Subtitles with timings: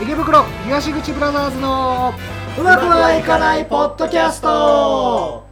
[0.00, 2.14] 池袋東口ブラザーズの
[2.58, 5.47] うまくはいかないポッドキャスト。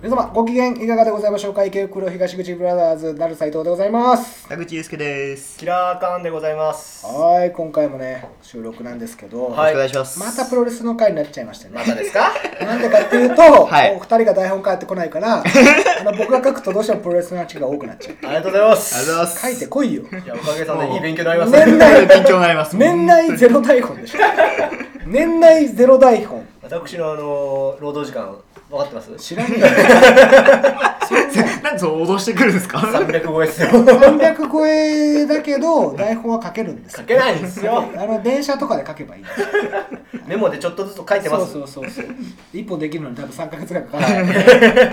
[0.00, 1.64] 皆様ご機嫌いかがでございましょうか？
[1.64, 5.58] 池袋東口ブラザーズなる斉藤でございます田口祐介です。
[5.58, 7.04] キラーカーンでございます。
[7.04, 10.20] はい今回もね収録なんですけど、はいお願いします。
[10.20, 12.30] またプロレスの回になっちゃいましてねまたですか？
[12.64, 18.94] なんでかっていうと、はいお二人が台本返ってこないから あの僕が書くとどうしてもプロレスの話が多くなっちゃうありがとうございまありす。
[18.94, 19.40] がとうございます。
[19.40, 21.64] 書いてこいよいや、おかげさまでいい勉強になりますね。
[21.66, 22.76] 年内勉強になります。
[22.76, 24.18] 年内ゼロ台本でしょ
[25.08, 28.36] 年内ゼロ台本私のあの、労働時間、
[28.70, 29.14] 分かってます？
[29.16, 29.56] 知らね。
[29.56, 29.66] えよ
[31.62, 33.68] なんでそう脅してくるんですか ?300 超えですよ。
[33.68, 37.00] 300超えだけど台本は書けるんですよ。
[37.00, 37.84] 書けないんですよ。
[37.96, 39.24] あの電車とかで書けばいい
[40.26, 41.52] メモでちょっとずつ書いてます。
[41.52, 42.06] そうそうそうそう。
[42.52, 44.06] 一本できるのに多分3ヶ月ぐらいかか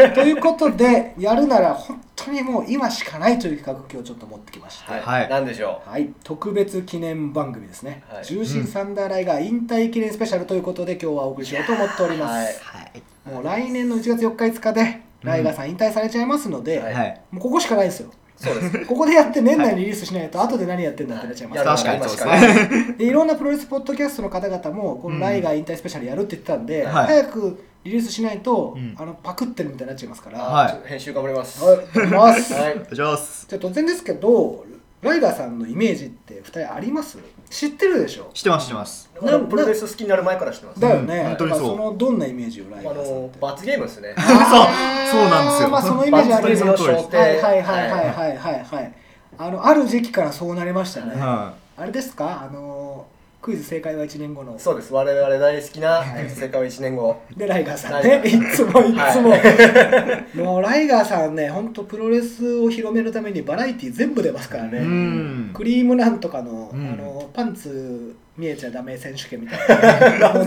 [0.08, 5.02] るということでやるなら本当にもう今しかないという企画今日ちょっと持ってきましたはい。
[5.02, 5.30] はい。
[5.30, 8.26] なんでしょはい、特別記念番組ですね、はい。
[8.26, 12.82] 重心サンダーライガー引退記念スペシャルということで今日はお送りしようと思っております、はい。
[12.84, 13.15] はい。
[13.26, 17.22] もう来年の1月4日5日でライガーさん引退されちゃいますので、はいはい。
[17.32, 18.12] もうここしかないですよう。
[18.38, 18.86] そうです。
[18.86, 22.94] ここでやって年内にリリースしないと後で何やってんだってなっちゃいます、やるの確かにで。
[22.98, 31.64] でいろんなプロレスポッドキャストの方々もこのライガー引退スペシャルやるって言ってたんで、はい早くリリースしないと、うんあのパクってるみたいになっちゃいますから、はいちょっと編集頑張ります。
[31.64, 32.72] はい、お願いします、はい。
[32.74, 33.46] お願いします。
[33.48, 34.66] じゃあ突然ですけど
[35.02, 37.20] ライガーさんのイメージって2人あります？
[37.50, 38.30] 知ってるでしょ？
[38.34, 39.10] 知ってます、知ってます。
[39.50, 40.80] プロレス好きになる前から知ってます。
[40.80, 41.60] だよね、うん本当にそう。
[41.60, 44.16] そのどんなイメージをライあガーさんっのて、罰ゲームですね。
[44.18, 45.70] そうそうなんですよ。
[45.70, 47.20] まあそのイメージある罰ゲームの焦点。
[47.20, 48.94] はいはいはいはいはいはいはい。
[49.38, 52.48] あのある時期からそうなりましたね、はあれですか？
[52.50, 53.06] あの
[53.46, 54.58] クイズ正解は1年後の。
[54.58, 54.92] そうです。
[54.92, 57.22] 我々大好きな世界は1年後。
[57.38, 64.82] でライガーさんラねいつもいつも、はもうライガーさんね 本当プロレスを広めるためにバラエティ全部出ますからね、い。
[64.82, 65.52] うん。
[65.54, 66.94] クリームなんとかの,、うん。
[66.94, 69.60] あのパンツ見えちゃダメ選手権みたい
[70.20, 70.44] な。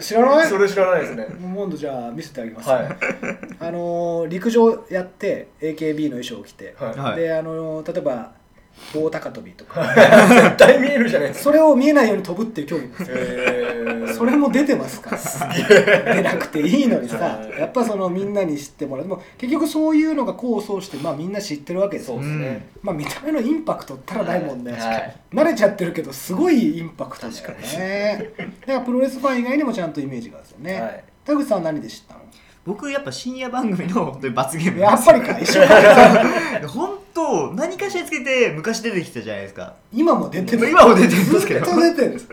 [0.00, 0.48] 知らない？
[0.48, 1.28] それ知らないですね。
[1.40, 2.88] 今度じゃあ見せてあげます、はい。
[3.60, 6.98] あのー陸上やって AKB の衣装を着て、はい。
[6.98, 7.20] はい。
[7.20, 8.32] であのー例えば
[8.94, 9.84] 棒高跳びとか。
[9.94, 11.44] 絶対見えるじゃないですか。
[11.44, 13.08] それを見えないように飛ぶっていう競技ですよ。
[13.10, 14.14] えー。
[14.14, 16.14] それも出てますから。
[16.14, 17.16] 出なくていいのにさ。
[17.16, 17.60] はい。
[17.60, 19.04] やっぱそのみんなに知ってもらう。
[19.08, 22.20] でも結局そういうのが功を奏してまあみんな知ってるわけですよ。
[22.20, 22.68] ね。
[22.82, 25.16] まあ見た目のインパクトったらないもんね、はい。
[25.32, 28.30] 慣れちゃってるけどすごいインパクトだよね。
[28.38, 31.04] だからプロレスファン以外にもちゃんとイメージがあるんですよね、はい。
[31.24, 32.20] 田口さんは何で知ったの？
[32.66, 34.80] 僕やっぱ深夜番組の本当に罰ゲーム。
[34.80, 39.74] やっぱりか一緒か 本当何かしらつけて昔出てきたじゃないですか。
[39.92, 40.68] 今も出てる。
[40.68, 41.64] 今も出てるんですけど。
[41.64, 42.08] ずっと出てる。
[42.08, 42.28] んです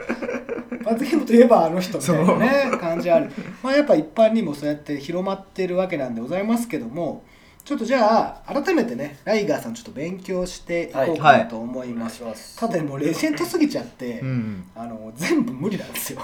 [0.83, 3.31] 罰ゲームといえばあの人みたいなね感じある。
[3.61, 7.23] まあやっぱ一般にもそうやって広まってるわけなんでございますけども
[7.66, 12.59] ちょっとじゃあ改めてねライガーさんちょっと勉強していこうかなと思います、します。
[12.59, 16.19] ただもうレジェンドすぎちゃって、うんあの全部無理なんですよ。
[16.19, 16.24] へ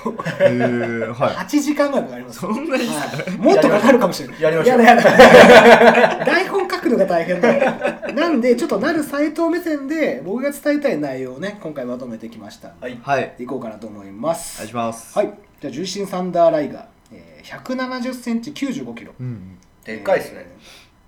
[0.50, 1.36] ーはい。
[1.36, 2.40] 8時間ぐらいかかります。
[2.40, 3.32] そんなにはい。
[3.38, 4.42] もっとかかるかもしれない。
[4.42, 4.82] やりましょう。
[4.82, 8.14] やだやだ 台本書くのが大変だよ。
[8.14, 12.74] なんでちょっとなる斎藤目線で僕が伝えたい内容をね今回まとめてきました。
[12.82, 13.00] はい。
[13.02, 13.36] はい。
[13.40, 13.46] い。
[13.46, 14.58] こうかなと思います。
[14.58, 15.18] お願いします。
[15.18, 15.34] はい。
[15.62, 19.14] じゃあ重心サンダーライガー、えー、170センチ95キロ。
[19.18, 20.36] うんでっかいですね。
[20.36, 20.46] かい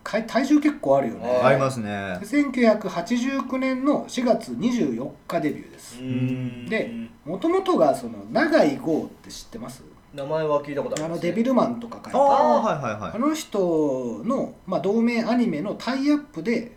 [0.03, 1.29] 体重結構あるよね。
[1.29, 1.89] はいありますね。
[2.21, 6.01] 1989年の4月24日デビューです。
[6.01, 6.65] ん。
[6.67, 6.91] で
[7.25, 9.83] もともとがその永井豪って知ってます？
[10.13, 11.31] 名前は聞いたことああのります、ね。
[11.31, 13.11] デビルマンとか書いあたあはいはいはい。
[13.13, 16.75] あの人の、まあ、同名アニメのタイアップで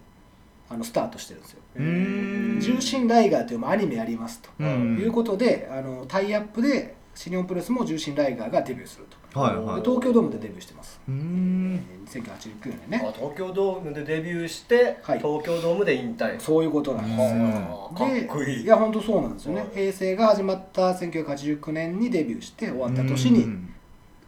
[0.69, 1.61] あのスタートしてるんですよ。
[1.77, 2.61] うーん。
[2.61, 4.99] 重心ライガーというまあアニメやりますと、うん。
[4.99, 9.83] いうことであのタイアップでシニオンプロレスも重心ライガーがデビューすると、はいはい。
[9.83, 11.81] で東京ドームでデビューしてます、うーん。
[12.07, 15.19] 1989年あね東京ドームでデビューして、はい。
[15.19, 16.39] 東京ドームで引退。
[16.41, 18.67] そういうことなんですよ、はあかっでこいい。
[18.67, 19.61] や本当そうなんですよね。
[19.61, 23.75] はい平成が始まった1989年にデビューして終わった年にうん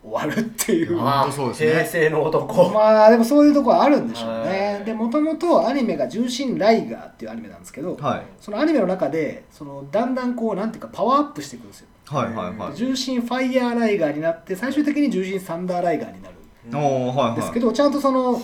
[0.09, 1.71] 終わるっていうあそうですね。
[1.73, 2.71] 平成の男。
[2.71, 4.85] まあでもそういうところはあるんでしょうはねい。
[4.85, 8.23] でもともとアニメが「重心ライガー」っていうアニメなんですけど、はい。
[8.41, 12.77] そのアニメの中でそのだんだんこうなんていうかパワーアップしていくんですよ、はいはいはい。
[12.77, 16.35] 重心ファイヤーライガーになって最終的に重心サンダーライガーになる。
[16.73, 17.33] おーはいはい。
[17.33, 18.41] んですけど、ちゃんとその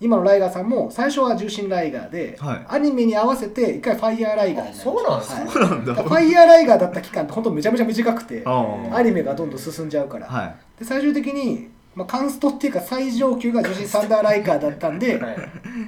[0.00, 2.66] 今のライガーさんも最初は重心ライガーで、はい。
[2.68, 5.24] アニメに合わせて一回ファイヤーライガーそうなんはい。
[5.48, 5.94] そうなんだ。
[5.94, 10.56] ファイヤーライガーだった期間って本当めちゃめちゃ短くてアニメがどんどん進んじゃうから、はい。
[10.78, 15.36] で最終的に、まあ、カンストっていうか最上級が女子サンダーライガーだったんで、 はい。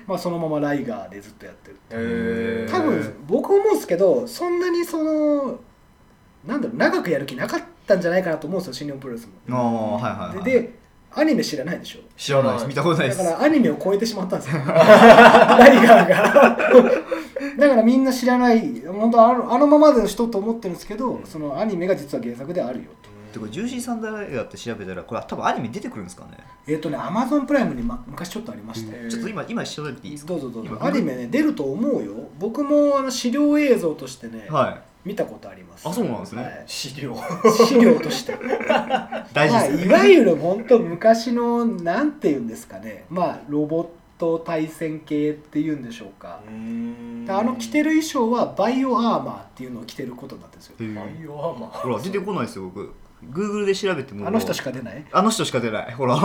[0.07, 5.59] まあ、そのままライガーでずっとやってる多分僕思うんですけどそんなにその
[6.45, 9.57] なんだろう長くやる気なかったんじゃないかなと思うんですよ新日本プロレスも。
[9.57, 10.45] ああはいはいはい。
[10.45, 10.73] でで
[11.19, 12.01] アニメ知らないでしょ？
[12.17, 12.67] 知らないです。
[12.67, 13.19] 見たことないです。
[13.19, 14.63] だからアニメを超えてしまったんですよ。
[14.67, 16.57] ライガーが。
[17.59, 18.83] だからみんな知らない。
[18.87, 23.39] 本当あのあのままでの人と思ってるんですけどそのアニメが実は原作であるよと。
[23.41, 26.39] てかジューシーサンダー映画って調べたらこれ多分アニメ出てくるんですかね？
[26.67, 29.11] えっ、とねアマゾンプライムに、ま、昔ちょっとありましたよ、うん。
[29.11, 30.33] ちょっと今今調べていいですか？
[30.35, 30.71] どうぞどうぞ。
[30.79, 32.13] 今アニメね出ると思うよ。
[32.39, 35.89] 僕もあの資料映像としてね、は見たことあります。
[35.89, 36.43] あそうなんですね。
[36.43, 36.65] はい。
[36.67, 37.17] 資料。
[37.65, 38.33] 資料として。
[38.33, 38.37] い
[39.33, 43.05] 大事ですよね、まあ、いわゆる本当昔のなんていうんですかね。
[43.09, 43.87] まあロボッ
[44.19, 46.41] ト対戦系っていうんでしょうか。
[47.25, 50.75] であの着てる衣装はバイオアーマーっていうのを着てることになんですよ。
[50.79, 51.71] バイオアーマー。
[51.71, 52.93] ほら出てこないですよ僕
[53.31, 54.27] Google で調べても。
[54.27, 55.05] あの人しか出ない？
[55.13, 55.93] あの人しか出ない。
[55.93, 56.17] ほら。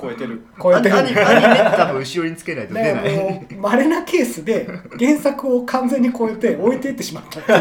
[0.00, 0.46] 超えてる。
[0.58, 3.16] こうやってアニメアニメって多分後ろにつけないと出ない。
[3.16, 4.68] もう稀なケースで
[4.98, 7.58] 原作を完全に超えて置いていってしまったっていう。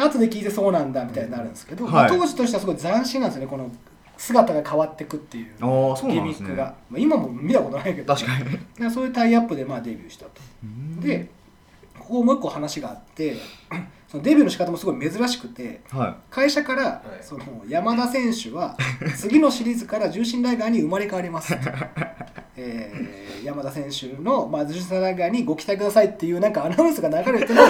[0.06, 3.70] 後で聞いてそうなんだみたいになるんですけど、まあはい当時としてはすごい斬新なんですよねこの
[4.16, 8.14] 姿が変わってくっていうギミックが、まあ、今も見たことないけど。
[8.14, 8.32] 確か
[8.78, 8.90] に。
[8.90, 10.40] そういうタイアップでまあデビューしたと。
[11.00, 11.30] で
[11.98, 13.36] ここもう一個話があって
[14.10, 17.22] そのデビューの仕方もすごい珍しくては会社から、い。
[17.22, 18.76] その山田選手は
[19.16, 21.54] 次のシリーズから重心ライガーに生まれ変わります。
[22.56, 27.62] えー山田選手の、まあ、重心ライガーにご期待くださいっていうなんかアナウンスが流れての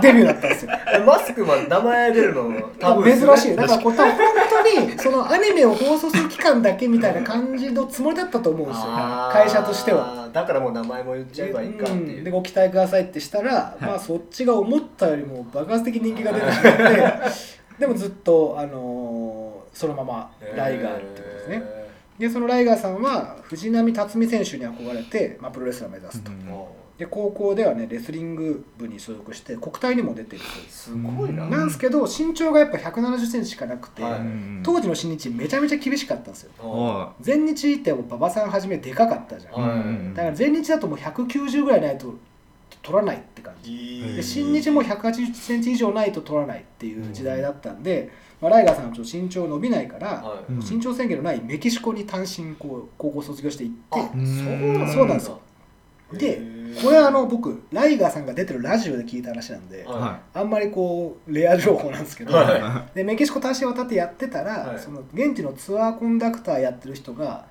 [0.00, 0.72] デビューだったんですよ。
[0.94, 2.68] えマスクは名前出るの？
[2.78, 3.56] 多分珍しい。
[3.56, 4.18] だからこれ多分本
[4.50, 8.86] 当にそのアニメを放送する期間だけみたいな感じのつもりだったと思うんですよ。
[9.32, 10.28] 会社としては。
[10.32, 11.96] だからもう名前も言っちゃえばいいかってう。
[11.96, 12.08] ん。
[12.08, 16.82] いう、でご期待くださいってしたら、まあそっちが思ったよりも爆発的人気が出てしまって
[17.78, 26.38] でもずっと、あのーそのままライガーってことですね、へでそのライガーさんは藤波辰巳選手に憧れて、まあ、プロレスラーを目指すと、うん
[26.98, 30.44] で高校ではねレスリング部に所属して国体にも出ている。
[30.44, 31.50] そうでうすすごいな、うん。
[31.50, 34.20] なんですけど身長がやっぱ1 7 0センチしかなくて、はい。
[34.64, 36.50] 当時の新日めちゃめちゃ厳しかったんですよ。
[36.58, 39.78] は全日ってもう馬場さんはじめでかかったじゃん、はい。
[39.78, 42.14] うんだから全日だともう190ぐらいないと
[42.82, 44.12] 取らないって感じ。
[44.12, 48.10] いで新日も1 8 0センチ以上ないと取らないっていう時代だったんで、
[48.40, 50.52] まあ、ライガーさんはちょっと身長伸びないから、はい。
[50.52, 50.58] うん。
[50.58, 54.92] 身長制限のないメキシコに単身こう高校卒業していってあそうなんだ。
[54.92, 55.40] そうなんですよ
[56.12, 56.40] で
[56.82, 64.78] これはあの僕ライガーさんが出てるラジオで聞いた話なんで、はあんまりこうレア情報なんですけど、はでメキシコ単身渡ってやってたら、はい。
[64.78, 67.46] その現地のツアーコンダクターやってる人が、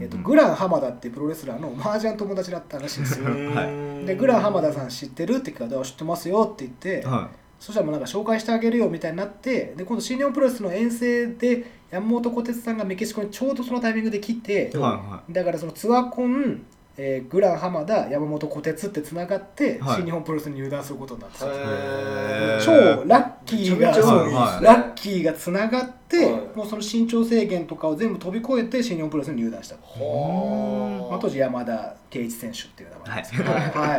[0.00, 3.26] えっとグラン浜田っていうプロレスラーの麻雀友達だったらしいんですよ。
[3.26, 4.06] はい。
[4.06, 7.28] でグラン浜田さん知ってるって聞かれてあ知ってますよって言って、は
[7.60, 16.64] そしたらもうなんか紹介してあげるよみたいになってで今度新日本プロレスの遠征で山本小鉄さんがメキシコにちょうどそのタイミングで来ていはいはだからそのツアーコン、
[17.02, 19.96] えーグラン浜田山本小鉄ってつながって、はい。
[19.96, 22.72] 新日本プロレスに入団することになってた超
[23.06, 24.32] ラッキーがめちゃめちゃそうい。
[24.34, 26.56] ラッキーがつながって、はい。
[26.56, 33.62] もうその身長制限とかを全部飛び越えて新日本プロレスに入団した、はまあ、当時山田圭一選手っていう名前ですけど、はい。
[33.72, 33.96] は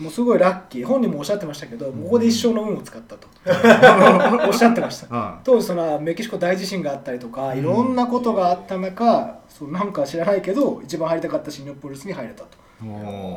[0.00, 0.86] い、もうすごいラッキー。
[0.86, 3.28] 本人もおっしゃってましたけどここで一生の運を使ったと。
[4.48, 5.14] おっしゃってました。
[5.14, 12.58] は当時そのメキシコ大地震があったりとかいろんなことがあった中、そうなんか知らないけど一番入りたかった新日本プロレスに入れたと、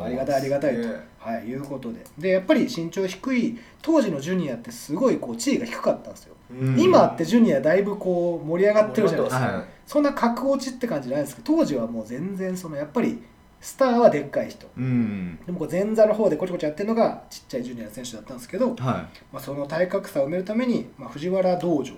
[0.03, 0.87] ありがたいありがたいと。
[1.19, 2.05] はい、いうことで。
[2.17, 6.79] でやっぱり身長低い当時のジュニアってすごいこう地位が低かったんですよ、うん。
[6.79, 13.23] 今ってジュニアだいぶこう盛り上がってるじゃないですか、はいそんな格落ちって感じじゃないですけど当時はもう全然そのやっぱり
[13.61, 14.67] スターはでっかい人。
[14.77, 15.39] うん。
[15.45, 21.93] でもこう前座の方でこちこちやってるのがちっちゃいジュニアの選手だったんですけど、はまあ、その体格差を埋めるために、まあ、藤原道場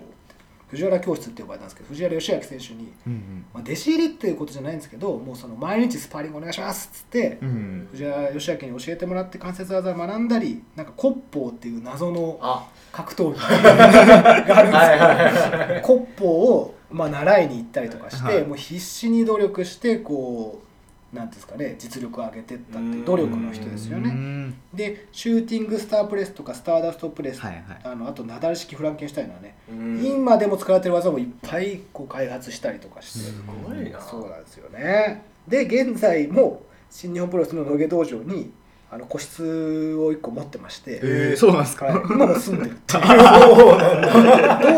[0.70, 3.44] 藤原教室って呼ばれたんですけど藤原義明選手に、いうん。
[3.52, 12.68] まあ、弟子入りっていうことじゃないんですけどもうその毎日スパーリングお願いしますっつって、うん藤原義明に教えてもらって関節技を学んだりなんか骨法っていう謎のあ。
[12.92, 13.40] 格闘技。
[13.40, 15.68] があるんですはい。
[15.68, 18.44] けど骨法をまあ習いに行ったりとかして、はい。
[18.46, 20.69] もう必死に努力してこう
[21.12, 24.10] なんていうんですかね実力を上げてったっていう努力の人ですようね。
[24.10, 24.54] ん。
[24.72, 27.62] でシューティングスタープレスとかスターダストプレス、はいはい。
[27.84, 30.04] あのあとナダル式フランケンシュタインのね、うん。
[30.04, 33.34] 今でも使われてる技もいっぱいこう開発したりとかして、す
[33.66, 34.00] ごいな。
[34.00, 35.22] そうなんですよね。
[35.48, 38.52] で現在も新日本プロレスの野毛道場に
[38.92, 41.86] あの個室を1個持ってまして、えーそうなんですか。
[41.86, 42.98] はい、今も住んでる 道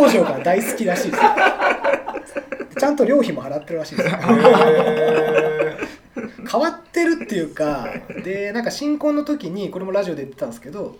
[0.08, 1.22] 場が大好きらしいです。
[2.78, 4.08] ちゃんと料費も払ってるらしいです。
[4.10, 5.51] よへ
[6.50, 7.88] 変わってるっていうか
[8.24, 10.96] でなんか新婚の時にこれもラジオで言ってたんですけど、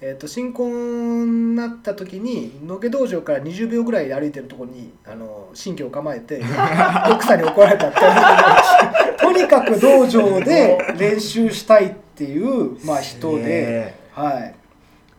[0.00, 6.42] えー、と新婚になった時に野毛道場から20秒ぐらい歩いてるところにあの新居を構えて
[7.10, 7.98] 奥さんに怒られたって
[9.22, 14.52] とにかく道場で練習したいっていう、まあ、人で、は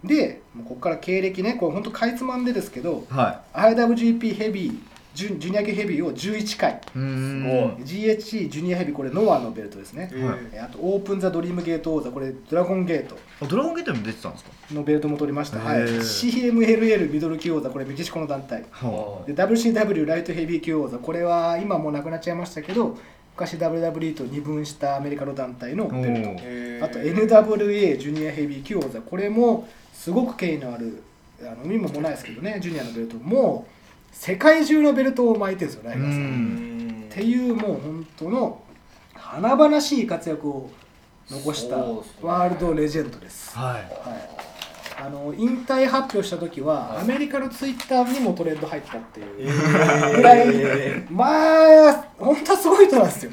[0.03, 6.79] い、でここから経歴ねこれ本当かいつまんでですけどは IWGP ヘビージュジュニア系ヘビーを11回。
[6.93, 10.37] GHC ジュニアヘビーこれノアのベルトですね、えはい。
[10.53, 13.17] えあとオープン・ザ・ドリームゲート王座これドラゴンゲート。
[13.41, 14.51] あドラゴンゲートにも出てたんですか？
[14.75, 18.63] のベルトも取りました、はい、CMLL ミドル級王座これメキシコの団体。
[18.69, 20.99] はで WCW ライトヘビー級王座。
[20.99, 22.95] これは今もうなくなっちゃいましたけど
[23.35, 26.29] 昔 WWE と二分したアメリカの団体のベルト。
[26.43, 29.01] えあと NWA ジュニアヘビー級王座。
[29.01, 31.01] これもすごく権威のある
[31.41, 33.76] あの今もないですけどねジュニアのベルトもう
[34.11, 36.21] 世界中のベルトを巻いてるんですよライガーさん。
[36.21, 37.07] うん。
[37.09, 38.61] っていうもう本当の
[39.13, 40.69] 華々しい活躍を
[41.29, 41.77] 残した
[42.21, 43.57] ワールドレジェンドです。
[43.57, 43.73] はい。
[43.73, 43.85] はい、
[45.05, 47.01] あの引退発表した時は、はい。
[47.01, 49.27] アメリカのツイッターにもトレンド入ったっていう。
[49.39, 51.25] えぐらい、ま
[51.89, 53.31] あ本当はすごい人なんですよ。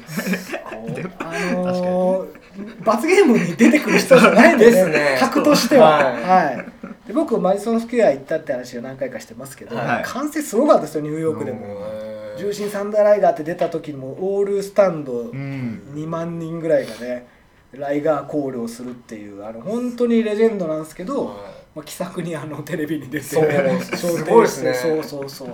[1.19, 2.45] あのー
[2.85, 5.17] 罰ゲームに出てくる人じゃないんでですね。
[5.19, 5.97] 格としては。
[5.97, 6.23] はい。
[6.23, 10.03] はいで僕マディソンスクエア行ったって話を何回かしてますけど、はい。
[10.03, 11.65] 完成すごかったですよニューヨークでも。
[12.37, 14.07] 重心サンダーライガーって出た時にも
[14.37, 15.81] オールスタンドうん。
[15.93, 17.27] 2万人ぐらいがね
[17.71, 21.39] ライガーコールをするっていうあの本当にレジェンドなんですけど、
[21.75, 23.47] まあ、気さくにあのテレビに出てそう。
[23.47, 24.73] 招すごいですね。
[24.73, 25.49] そうそうそう、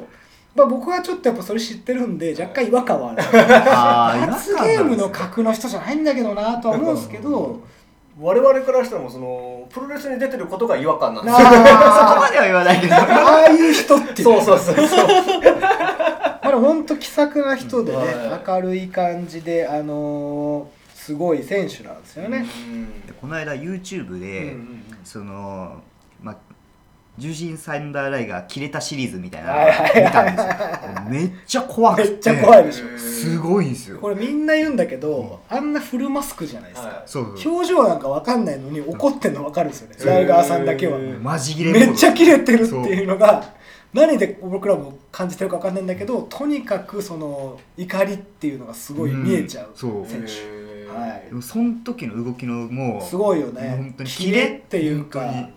[0.55, 4.31] まあ、僕はちょっとやっぱそれ知ってるんで若干違和感はある。
[4.31, 7.60] 罰ゲームの格の人じゃないんだけどなとは思うんですけど
[8.20, 11.38] 我々からしたらもそのプロレスに出てることが違和感なんです。
[11.38, 12.96] なよ そこあまでは言わないけど。
[12.96, 14.10] ああいう人って。
[14.10, 15.08] いうそうそうそうそう。
[16.44, 18.41] まだ本当気さくな人でね、はい。
[18.46, 22.46] 明るい感じであのーすごい選手なんですよね。
[23.08, 24.84] でこの間 YouTube で、うんうんうん。
[25.03, 25.82] その
[26.22, 26.38] まあ
[27.18, 31.10] 重心サンダーライガー切れたシリーズみたいなの見たんですよ。
[31.10, 32.10] めっちゃ怖くて。
[32.10, 32.98] めっちゃ怖いでしょ。
[32.98, 34.00] すごいんですよ。
[34.00, 36.88] これみんな言うんだけど、あんなフルマスクじゃないですか。
[36.88, 37.01] はい
[37.46, 40.03] 表情なんかわかんないのに怒ってんのわかるんですよね、う。
[40.03, 40.98] んライガーさんだけは。
[41.22, 43.44] マジ切れめっちゃキレてるっていうのが
[43.94, 51.41] 何で僕らも感じてるかわかんないんだけどとにかくその怒りっていうのがすごい見えちゃう選手、はい。
[51.41, 53.70] その時の動きのもうすごいよね。
[53.77, 55.20] 本当にキレっていうか。
[55.22, 55.53] 本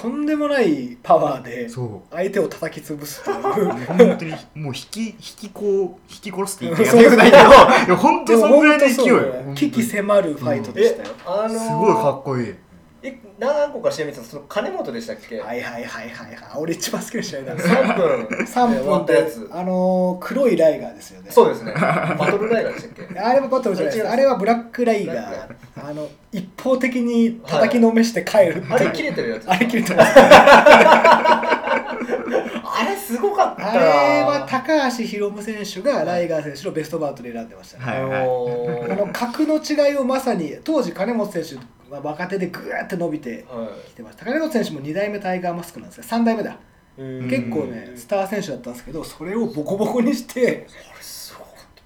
[0.00, 3.66] とんでもないパワーでそ相手を叩き潰すという。
[3.66, 7.42] う本当にもう引き引きこう引き殺すって言ってやないけどい
[7.88, 12.54] や本当そのぐらいの勢い迫るファイトでしたよ、あのーすごいかっこいい
[13.00, 15.38] え何個か試合見てたその金本でしたっけ？
[15.40, 16.36] はいはいはいはいはい。
[16.56, 17.56] 俺一番好きな試合だ。
[17.56, 19.48] 3分3で終わ分でったやつ。
[19.52, 21.30] あのー黒いライガーですよね。
[21.30, 21.72] そうですね。
[21.74, 23.18] バトルライガーでしたっけ？
[23.20, 24.08] あれもバトルじゃないです。
[24.08, 25.46] ああれはブラックライガー。
[25.76, 28.74] あの一方的に叩きのめして帰るっていう。
[28.74, 29.48] あれ切れてるやつ。
[29.48, 30.12] あれ切れてます。
[32.80, 37.98] あれすごかったあれは高橋宏夢選手がライガー選手のベストバウトで選んでましたね、はい。
[37.98, 38.92] あのー。
[38.92, 41.56] あの格の違いをまさに当時金本選手
[41.90, 43.88] は若手でグーって伸びてはい。
[43.90, 44.24] きてました。
[44.24, 46.04] 金本選手も2代目タイガーマスクなんですよ。
[46.04, 46.56] 3代目だ。
[46.98, 50.66] うん結構ねスター選手だったんですけどそれをボコボコにして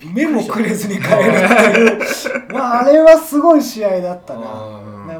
[0.02, 1.14] 目もくれずに帰るって
[1.80, 2.00] いう。
[2.52, 4.40] まああれはすごい試合だったな。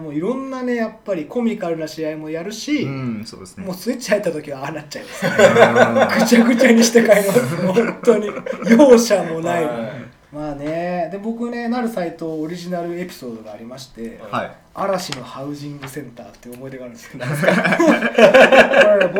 [0.00, 3.64] もういろんなねやっぱりコミカルな試合もやるし、うんそうですね。
[3.66, 5.24] もうスイッチ入った時はああなっちゃいます。
[5.28, 7.56] ねぐちゃぐちゃにして帰ります。
[7.66, 8.26] 本当に。
[8.70, 10.01] 容赦もない、はい
[10.32, 11.08] まあね。
[11.12, 14.50] で僕ねなるサイトオリジナルエピソードがありまして、はい。
[14.74, 17.36] 嵐のハウジングセンターっていう思い出があるんですけど これ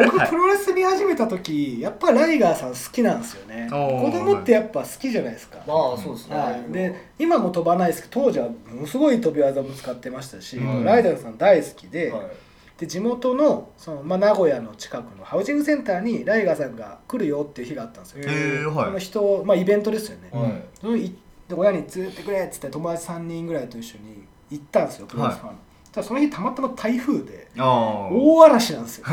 [0.06, 3.68] 僕はいプロレス見始めた時やっぱライガーさん好きなんですよね。
[3.70, 4.10] おー。
[4.10, 10.84] 子供ってやっぱ好きじゃないですか、まあそうですね、はい、で今も飛ばないですけど当時はものすごい飛び技も使ってましたし、うん。
[10.84, 12.22] ライダーさん大好きで,、はい
[12.82, 20.64] で地元のその、まあ、名古屋の近くのハウジングセンターにライガーさんが来るよっていう日があったんですよ、へえー、そのはい人、まあ、イベントですよね、はい。
[20.80, 21.14] そのい
[21.46, 25.54] で親に連れてくれっつって友達3人ぐらいと一緒に行ったんですよプロレスファン、
[25.92, 29.06] ただその日たまたま台風で大嵐なんですよ。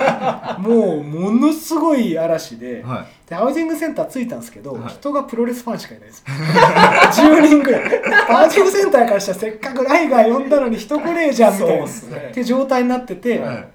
[0.58, 4.88] もうものすごい嵐で,、はでハウジングセンター着いたんですけど、はい。
[4.88, 7.82] 人がプロレスファンしかいないです10人ぐらい。
[8.28, 11.90] ハウジングセンターからしたらせっかくライガー呼んだのに人来ねえじゃんみたいなね。
[12.30, 13.68] って状態になってて、いはい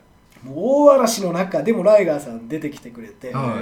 [0.45, 3.59] 大嵐の中でもライガーさん出てきてくれて、は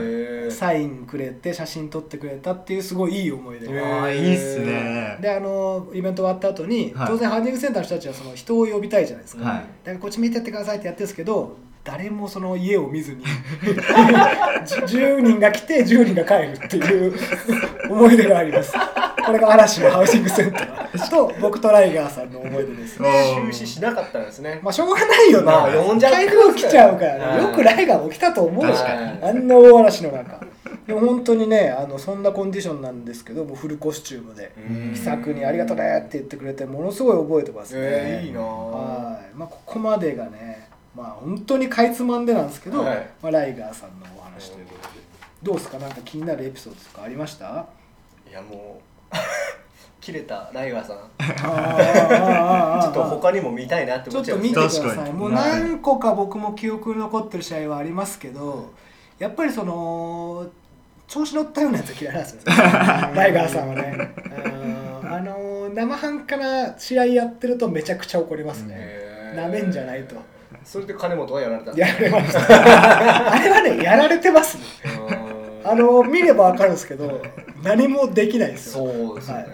[0.48, 0.52] い。
[0.52, 5.18] サインくれて写真撮ってくれたっていうすごいいい思い出ああいいっすね。
[5.22, 7.08] であのイベント終わった後に、はい。
[7.08, 9.60] 当然ハンディングセンターの人たちはその人を呼びたいじゃないですか、はい。
[9.60, 13.24] だからこっち見てってくださいってやってるんですけど誰もその家を見ずに
[14.66, 17.14] じ10人が来て10人が帰るっていう
[17.92, 18.74] 思い出があります
[19.26, 21.10] これが嵐のハウジングセンター。
[21.10, 23.10] と僕とライガーさんの思い出ですね。
[23.10, 24.60] あ中止しなかったんですね。
[24.64, 30.40] まあしょうがないよね、まあ呼んじゃう台風来ちゃうからよくライガーも来たと思うしあんな大嵐の中。
[30.88, 34.54] でも本当にねあのそんなコンディションなんですけどもうフルコスチュームで。
[34.58, 34.94] うん。
[34.94, 38.40] 気さくに「ありがとうね」って言ってくれてものすごい覚えてますね、えーいいな。
[38.40, 39.36] ぁはい。
[39.36, 43.10] まあここまでがねまあ本当にかいつまんでなんですけど、はい。
[43.22, 45.06] まあ、ライガーさんのお話ということで。
[45.44, 45.78] どうですか？
[45.80, 47.66] なんか気になるエピソードとかありました？
[48.30, 48.95] いやもう
[50.02, 50.98] 切れたライガーさん。
[51.18, 55.14] あちょっと他にも見たいなってちょっと思っちゃいまし見てください。
[55.14, 58.72] もう何個か僕も記憶に残ってる試合はありますけど
[59.18, 60.46] やっぱりその
[61.08, 62.42] 調子乗ったようなやつは嫌いなんですよ。
[63.16, 64.14] ライガーさんはね。
[65.04, 65.12] うん。
[65.12, 70.16] あの生半可な試合やってるとめちゃくちゃ怒りますたねなめんじゃないと。
[70.64, 72.40] それで金本はやられたんやられました。
[73.34, 74.64] あれはねやられてますね。
[75.10, 75.15] うん
[75.66, 77.22] あの見れば分かるんですけど
[77.64, 78.86] 何もできないですよ。
[78.86, 79.52] そうですよね、はい。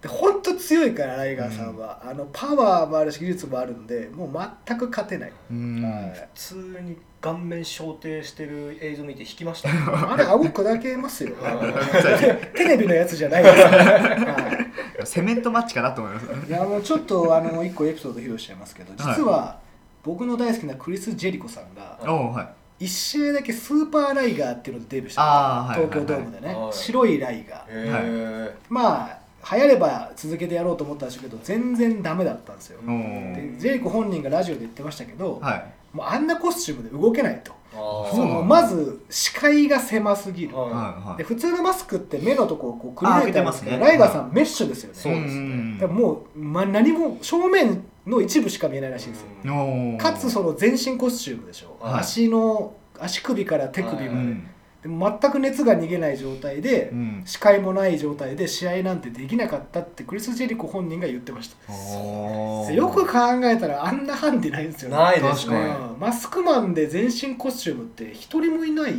[0.00, 5.82] で本当強いからライガーさんは、あのパワーもあるし技術もあるんでもう全く勝てない、うん。
[5.82, 6.28] はい。
[6.34, 9.68] 普通に顔面焦点してる映像見て引きました。
[10.12, 11.34] あれ顎砕けますよ。
[11.34, 11.36] う
[12.56, 13.58] テレビのやつじゃないです。
[13.58, 16.26] よ、はセメントマッチかなと思います。
[16.46, 19.58] い、いやもうちょっとあの一個エピソード披露しちゃいますけど実は
[20.02, 22.48] 僕の大好きなクリス・ジェリコさんがおおはい
[22.80, 26.72] 1試合だけスーパーライガーっていうのでデビューしたあーはい東京ドームでね、はい。
[26.72, 27.60] 白いライガー。
[27.66, 29.20] へえまあ
[29.54, 32.80] 流行れば続けてやろうと思ったんでしょうけど全然ダメだったんですよ。
[32.84, 33.52] おー。
[33.54, 35.64] でジェリコ本人がラジオで言ってましたけど、はい。
[35.92, 37.52] もうあんなコスチュームで動けないと。
[37.74, 38.14] あー。
[38.14, 41.08] そのまず視界が狭すぎる、はいはい。
[41.08, 43.92] はいで普通のマスクって目のとこをこうくり抜いてますけどあ開けてますね。
[43.92, 45.40] ライガーさんメッシュですよね、そうですね。
[45.40, 52.00] んだからもう、ま、何も正面の一部しか見えないらしいんですよ、かつその全身コスチュームでしょ、はい。
[52.00, 54.46] 足の足首から手首まで、うん。
[54.82, 57.22] でも全く熱が逃げない状態で、うん。
[57.26, 62.72] 視界もない状態で試合なんてできなかったってクリス・ジェリコ本人が言ってました。
[62.72, 64.96] よく考えたらあんなハンデないんですよね。
[64.96, 68.94] ないです確かねうんマスクマンで全身コスチュームって一人もいない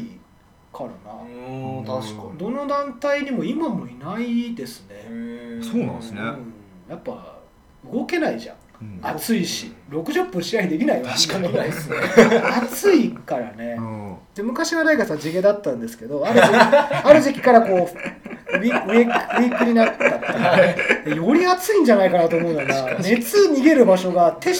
[0.71, 1.83] からな、うーん。
[1.83, 2.37] 確かに。
[2.37, 4.95] どの団体にも今もいないですね、
[5.63, 6.21] そうなんですね。
[6.21, 6.53] うん。
[6.89, 7.39] やっぱ
[7.91, 8.55] 動けないじゃん
[9.01, 11.09] 暑いし60分試合できないわ。
[11.13, 11.97] 確かにないですね。
[12.63, 13.75] 暑いからね。
[13.77, 14.15] うん。
[14.35, 21.25] で昔はライガーさん地毛だったんですけどある時 ある時期からこうウィウィウィークになったっていう。
[21.25, 24.51] より暑いんじゃないかなと思うのが熱逃げる場所が手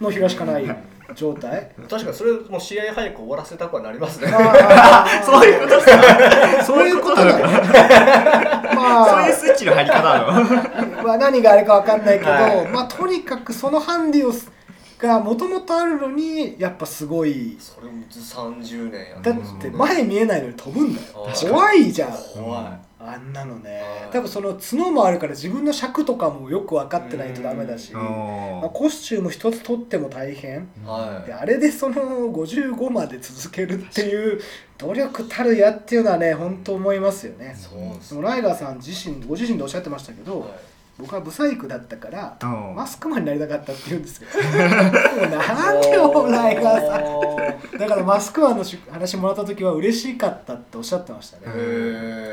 [0.00, 0.64] のひらしかない
[1.14, 1.70] 状態？
[1.88, 4.28] 確かにそれもう試合早く終わらせたくはなりますね。
[5.24, 5.86] そういうことです
[6.58, 6.62] か？
[6.64, 7.40] そういうことだ。
[7.40, 7.46] よ
[8.74, 9.06] まあ。
[9.06, 11.02] そういうスイッチの入り方なの。
[11.02, 12.66] まあ、何があれかわかんないけど、はい。
[12.68, 14.50] まあとにかくそのハンディをす
[14.98, 17.56] がもともとあるのにやっぱすごい。
[17.60, 21.06] それも30年やだって前見えないのに飛ぶんだよ。
[21.48, 22.10] 怖いじゃん。
[22.34, 23.80] 怖いあんなのね。
[23.80, 24.12] はい。
[24.12, 28.04] 多分その角もあるから自分の尺とかもよく分かってないとダメだし、まあ、
[28.66, 30.68] おコスチューム一つ取っても大変。
[30.84, 31.26] はい。
[31.26, 31.96] であれでその
[32.30, 34.40] 55まで続けるっていう
[34.78, 37.56] 努力たるやっていうのはね本当思いますよね。
[38.00, 40.50] そうライガーさん自身ご自身でおっしゃってましたけど、はい
[40.98, 42.74] 僕はブサイクだったからうん。
[42.74, 44.28] マスクマンになりたかったって言うんですよ。
[45.30, 46.98] なんでよライガーさ
[47.76, 51.42] ん だからマスクマンのし話もらった時は嬉しかったっておっしゃってましたね。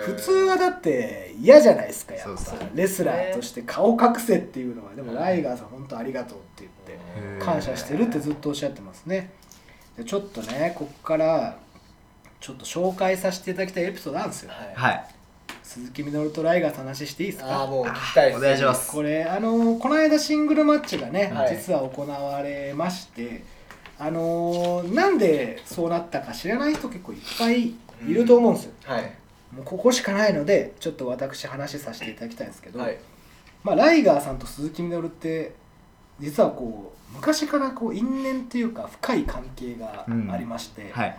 [0.05, 2.37] 普通はだって嫌じゃないですかやっぱ。
[2.37, 9.31] そうそうレスラーとして顔隠せっていうのはでもライガーさん本当ありがとうって言って感謝してるってずっとおっしゃってますね。
[9.95, 11.57] でちょっとねこっから
[12.39, 14.49] ちょっと紹介させていただきたいエピソードあるんですよ。
[14.75, 14.93] はい。
[14.93, 15.14] はい
[15.65, 17.61] 鈴木みのるとライガーさんの話していいですか？
[17.61, 18.37] ああもう聞きたいです。
[18.37, 18.91] お願いします。
[18.91, 21.57] これあのこの間シングルマッチがね、はい。
[21.57, 23.43] 実は行われまして
[23.97, 27.75] あのなんでそうなったか知らない人結構いっぱいい
[28.13, 29.03] ると思うんですよ、はい。
[29.51, 32.97] もうここしかないのでちょっと私話させていただきたいんですけど、はい。
[33.63, 35.55] まあ、ライガーさんと鈴木みのるって
[36.19, 41.17] 実はこう昔からこう因縁っていうか深い関係がありまして、はい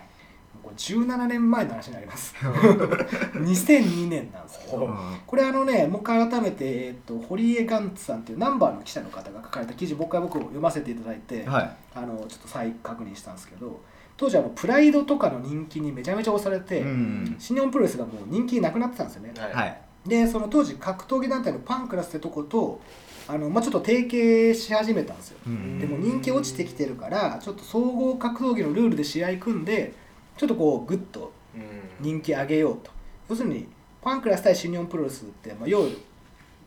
[0.67, 2.35] これ17年前の話になります。
[2.41, 4.89] 2002年なんですけど、
[5.25, 11.71] これあのねもう一回改めて、えっと、堀江ガンツさんっていうナンバーの記者の方が書かれた記事僕は僕読ませていただいて、はい。
[11.95, 13.81] あのちょっと再確認したんですけど
[14.17, 19.53] 当時あのプライドとかの人気にめちゃめちゃ押されて、うん新日本プロレスがもう人気なくなってたんですよね、はい。
[19.53, 19.81] はい。
[20.05, 22.81] でその当時格闘技団体のパンクラスってとこと
[23.27, 25.79] あの、まあ、ちょっと提携し始めたんですよ、うん。
[25.79, 29.93] でも人気落ちてきてるからちょっと総合格闘技のルールで試合組んで
[30.37, 31.61] ちょっとこうグッとうん。
[31.99, 32.91] 人気上げようと。
[33.29, 33.67] 要するに
[34.01, 35.87] パンクラス対新日本プロレスって、まあ、要は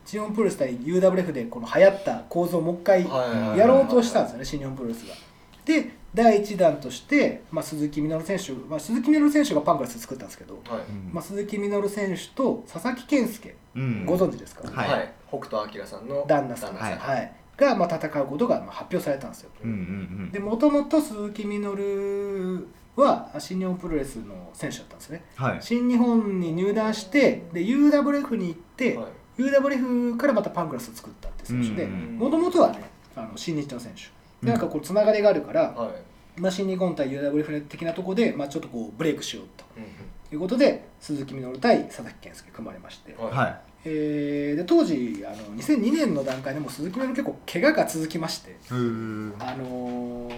[0.04, 5.14] 新日本プロレス対 UWF でこの流行った構造をもう一回はいやろうとしたんですよね新日本プロレスが。
[5.64, 10.82] で第1弾として、まあ、鈴木みのる選手、まあ、鈴木みのる選手がパンクラス作ったんですけど、はい。
[11.12, 14.04] まあ、鈴木みのる選手と佐々木健介、うん。
[14.06, 14.90] ご存知ですか、はい。
[14.90, 15.12] はい。
[15.28, 16.98] 北斗晶さんの旦那さん、はい。
[16.98, 17.32] はい。
[17.56, 19.50] が、まあ、戦うことがまあ発表されたんですよ。
[19.62, 19.80] うんうんう
[20.24, 20.32] ん。
[20.32, 22.66] でもともと鈴木みのる
[23.00, 25.24] は新日本プロレスの選手だったんですね。
[25.34, 25.58] はい。
[25.60, 29.42] 新日本に入団してで UWF に行って、はい。
[29.42, 32.82] UWF からまたパンクラスを作ったって選手でうんもともとはね
[33.16, 34.02] あの新日の選手。
[34.44, 36.40] でなんかこうつながりがあるから、はい。
[36.40, 39.64] まあ、新日本対 UWF 的なところで、まあ、ちょっとこうブレイクしようと。
[39.76, 39.84] うん
[40.30, 43.32] ということで鈴木みのる対佐々木健介組まれまして、はい。
[43.32, 43.60] はい。
[43.84, 50.34] えーで当時あの2002年の段階でも鈴木みのる結構怪我が続きまして、あのーは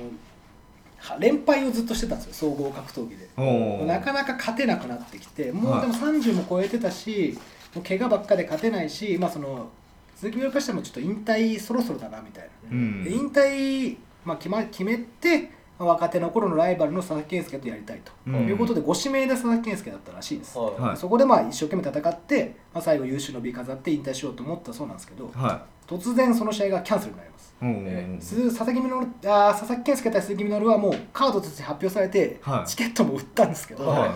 [1.18, 3.86] 連敗をずっとしてたんですよ総合格闘技で。
[3.86, 7.38] なかなか勝てなくなってきてもうはいでも30も超えてたし、
[7.74, 9.68] もう怪我ばっかで勝てないし、まあ、その
[10.16, 12.50] 鈴木みのるからしてもちょっと引退そろそろだなみたいな。
[12.70, 15.50] うんで引退、まあ、決ま決めて、まあ
[15.86, 18.34] 若手の頃のライバルの佐々木健介とやりたいと、うん。
[18.48, 20.80] いうことでご指名で佐々木健介だったらしいです、はい。
[20.80, 20.96] はい。
[20.96, 27.54] そこでまあ一生懸命戦って、まあ、最後優秀の美飾って引退しようと思ったそうなんですけどは突然その試合がキャンセルになります。
[27.62, 32.68] えー鈴佐々木みのるあー佐々木健介対鈴木みのるはもうカードとして発表されて、はい。
[32.68, 34.10] チケットも売ったんですけど、はい。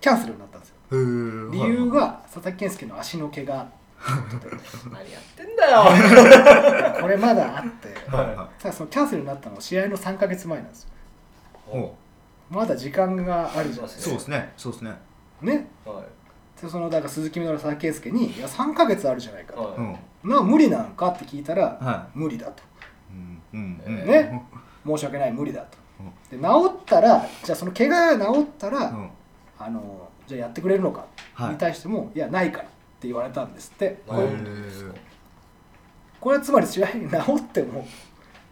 [0.00, 0.76] キャンセルになったんですよ。
[0.90, 3.66] 理由が佐々木健介の足の怪我。
[4.04, 5.84] 何やってんだよ。
[7.00, 7.88] これまだあって。
[8.14, 10.90] はいはただそのキャンセルになったのは試合の3か月前なんですよ
[12.50, 14.02] まだ時間があるじゃないですか。
[14.02, 14.52] そうですね。
[14.56, 14.92] そうですね。
[15.42, 15.66] ね。
[15.84, 16.60] はい。
[16.62, 19.62] でそのだから鈴木みのる佐々木健介に「いや3か月あるじゃないか」と。
[19.62, 19.76] はい。
[19.78, 19.96] うん
[20.30, 22.62] 「な無理なんか?」って聞いたら「は無理だ」と。
[23.10, 24.06] うんうんうん。
[24.06, 24.42] ね
[24.86, 25.78] 「申し訳ない無理だ」と。
[26.00, 26.40] うん。
[26.40, 29.10] で治ったらじゃあその怪我が治ったら、うん。
[29.58, 31.50] あのじゃあやってくれるのか、はい。
[31.52, 32.68] に対しても「いやないから」っ
[33.00, 34.02] て言われたんですって。
[34.06, 34.34] これはい
[36.20, 37.86] これはつまり試合に治っても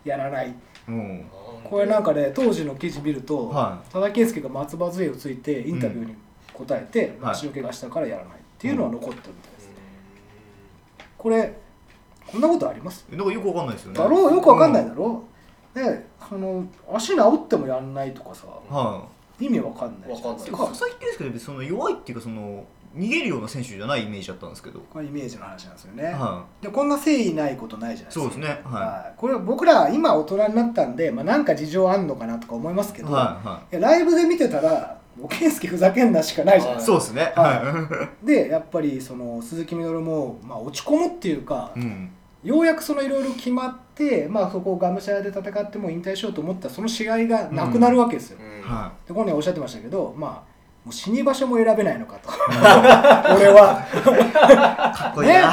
[0.04, 0.54] やらない。
[0.88, 1.24] うん
[1.64, 3.84] これなんかね当時の記事見ると、はい。
[3.84, 6.14] 佐々木健介が松葉杖をついてインタビューに
[6.52, 7.32] 答えて、はい。
[7.32, 9.70] 足の怪我したからやらないっていうのは残ってるみたいです、
[11.18, 11.58] これ
[12.26, 13.06] こんなことあります？
[13.10, 13.98] だからよくわかんないですよね。
[13.98, 14.34] だろう？
[14.34, 15.24] よくわかんないだろ
[15.74, 19.06] う、であの足治ってもやんないとかさは
[19.40, 20.52] 意味わかんないじゃないですい。
[20.52, 24.80] か佐々木健介ってその弱いっていうかその逃げるような選手じゃないイメージだったんですけど。
[24.80, 28.20] これイメージの話なんですよね、はでこんな誠意ないことないじゃないですか。
[28.20, 28.60] そうですね。
[28.64, 29.18] はい。
[29.18, 33.74] これは僕ら今大人になったんで、まあ、なんか事情あんのかなとか思いますけいど、はいはい。
[33.74, 37.00] やライブで見てたらもう健介ふざけんなしかないじゃないですか。
[37.00, 37.32] そうですね。
[37.34, 42.10] ははでやっぱりその鈴木みのるも、まあ、落ち込むっていうか、いうん。
[42.42, 50.51] ようやくそのいろいろ決まって、まあ、そこをがむしゃらで戦っても引退しようと思ったらその試合がなくなるわけですよ、はで本人おっしゃってましたけどまあ
[50.84, 52.28] もう死に場所も選べないのかと。
[53.34, 53.86] 俺は。
[53.92, 54.02] い
[54.96, 55.52] かっこいいな。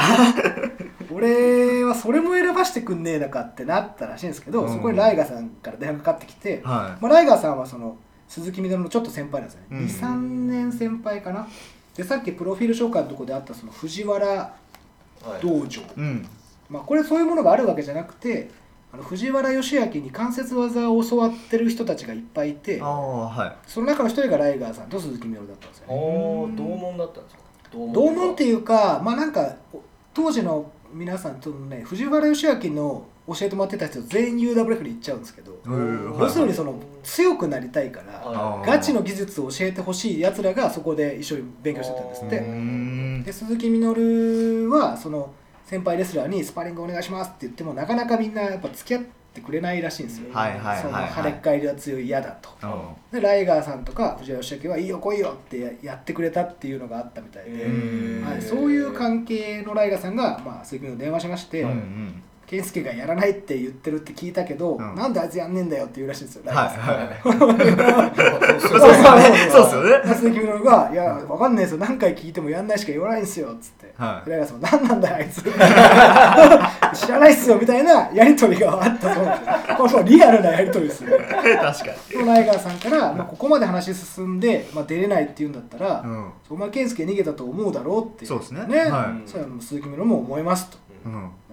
[1.12, 4.74] 俺はそれも選ばしてくんねえのかってなったらしいんですけど、うん。
[4.74, 9.86] そこにライガさんから電話かかってきて、はまあ、ライガーさんはその鈴木みのるのちょっと先輩なんですよね、うん。
[9.86, 11.48] 23年先輩かな。
[11.96, 15.42] でさっきプロフィール紹介のところであったその藤原はい。
[15.42, 16.28] 道場、いうん。
[16.70, 18.50] まあ、これそういうものがあるわけじゃなくて
[18.92, 23.56] あの藤原義明に関節技を教わってる人たちがいっぱいいてああはい。
[23.68, 25.94] その中の一人がライガーさんと鈴木みのるだったんですよね。
[25.96, 27.42] おー同門だったんですか？
[27.72, 29.82] 同門ってういうかまあなんかお
[30.14, 36.74] 当時の皆さんとのね藤原義明の教えてもらってた人全員 UWF に行っちゃうんですけど、うん要するにその
[37.04, 42.40] 強くなりたいから、ガチの技術を教えてほしいやつらがそこで一緒に勉強してたんですって。
[42.40, 43.22] ん。
[43.24, 45.32] で鈴木みのるはその
[45.70, 49.04] 先輩レスラーにスパーリングお願いしますって言ってもなかなかみんなやっぱ付き合っ
[49.36, 50.82] てくれないらしいんですよ、はいはいはいはい。
[50.82, 52.50] その跳ねっ返りは強い嫌だと。
[52.64, 53.20] うん。
[53.20, 58.26] でライガーさんとか藤原義明はいいよ来いよってややってくれたっていうのがあったみたいで、うん。
[58.26, 64.96] はい、そういう関係のライガーさんが、まあ、鈴木みの電話しまして、うんうん健介がやらないって言ってるって聞いたけど、うん。
[64.96, 69.50] なんであいつやんねえんだよって言うらしいんですよ、はいはいそうそうですよね。
[69.52, 70.64] そうですよね。
[70.64, 71.78] が「いやわかんないですよ。
[71.78, 74.30] 何回聞いてもやんないしか言わないんですよ」っつって、はい。
[74.32, 75.44] ライガーさんも「何なんだよあいつ。
[77.06, 79.38] 知らないっすよ」みたいなやり取りがあったそうです
[79.70, 79.78] よ。
[79.78, 81.18] これリアルなやり取りですよ。
[81.22, 86.26] 確かでもライガーさんから、まあ、ここまで話進んで、まあ、出れないって言うんだったら、にうん。
[86.50, 88.66] お前健介逃げたと思うだろうってそうですね。
[88.68, 89.30] ね、はい。
[89.30, 90.78] それは鈴木みのるも思いますと。
[90.78, 90.89] うん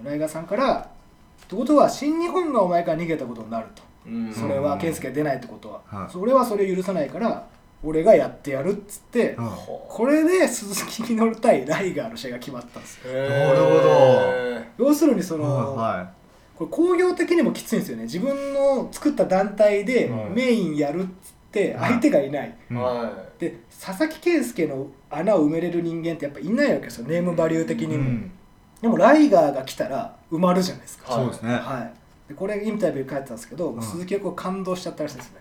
[0.03, 0.89] ライガーさんから
[1.43, 3.83] ってことは新日本がお前から逃げたことになると。
[4.05, 4.33] うん。
[4.33, 6.11] それは健介が出ないってことは、はい。
[6.11, 7.47] それはそれ許さないから
[7.83, 9.49] 俺がやってやるっつって、うん。
[9.87, 13.13] これで鈴木みのる対ライガーの試合が決まったんですよ。
[13.13, 13.63] なるほ
[14.77, 14.87] ど。
[14.89, 16.11] 要するにその、は
[16.55, 18.03] これ工業的にもきついんですよね。
[18.03, 21.89] 自分の作った団体ではいメインやるっつってはい。
[21.91, 22.77] 相手がいない、いうん。
[22.77, 27.07] はで佐々木健介の穴を埋めれる人間ってやっぱいないわけですよ。
[27.07, 28.31] ネームバリュー的にも、うん
[28.81, 31.23] でもライガーが来たら埋まるじゃないですか、はい。
[31.25, 31.53] そうですね。
[31.53, 33.81] はい、でこれインタビュー書いてたんですけど、うん。
[33.81, 35.37] 鈴木はこう感動しちゃったらしいですね、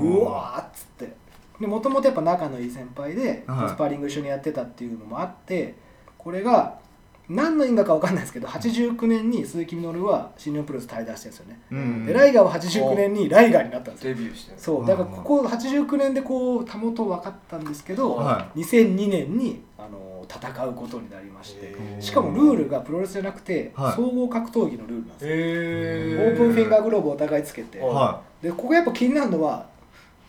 [0.00, 1.24] うわーっつって。
[1.66, 3.68] もともとやっぱ仲のいい先輩で、はい。
[3.68, 5.76] スパーリング一緒にやってたっていうのもあって
[6.18, 6.78] これが
[7.26, 12.06] 何の因果か分かんないですけど89年に鈴木みのるは新日本プロレス退団してるんですよね、うん。
[12.06, 14.14] でライガーは89年にライガーになったんですよ。
[14.14, 14.58] デビューしてる。
[14.58, 14.86] そう。
[14.86, 23.92] だからここ89年でこうたもと分かったんですけど、は2002年にあの戦うことになりましてしかもルールがプロレスじゃなくて、はい。
[23.94, 27.88] 総合格闘技のルールなんですよ、へオープンフィンガーグローブをお互いつけて、はい。
[27.90, 29.66] はでここやっぱ気になるのは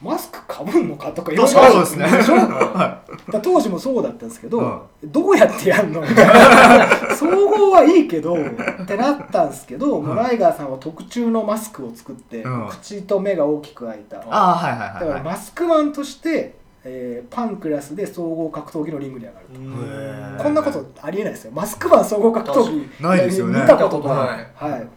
[0.01, 2.07] マスクかぶんのかとかい確かにそうですね。
[3.41, 6.01] 当時もそうだったんですけど、うんどうやってやるの？
[6.01, 6.27] みたい
[7.09, 12.67] な総合はいいけどってなったんですけど、もうライガーさんは特注のマスクを作って、うん。
[12.69, 15.17] 口と目が大きく開いた、だああはいはいかはいはい。
[15.19, 21.51] らマスクマンとして、えーパンクラスで総合格闘技のリングに上がると、こんなことありえないですよ。
[21.51, 23.03] マスクマン総合格闘技。
[23.03, 23.59] ないですよね。
[23.59, 24.87] 見たことない、ははい。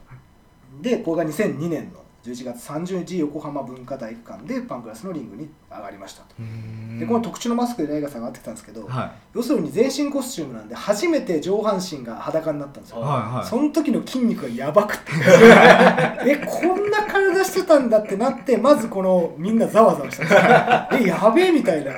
[0.83, 6.35] でこれが2002年の11月30日横浜文化体育館でパンクラスのリングに上がりましたと、
[6.99, 13.47] でこの特注のマスクでライガーさんが上がってきたんですけど、は要するに全身コスチュームなんで初めて上半身が裸になったんですよ、いはいはい。
[13.47, 15.13] その時の筋肉がやばくて。
[16.27, 21.07] えこんな体してたんだってなってまずこのみんなざわざわしたんですよ。
[21.07, 21.93] えやべえみたいな。